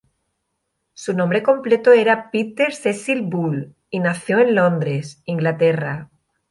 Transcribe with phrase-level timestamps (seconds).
[0.95, 6.09] Su nombre completo era Peter Cecil Bull, y nació en Londres, Inglaterra.